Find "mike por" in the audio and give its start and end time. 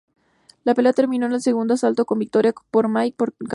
2.87-3.33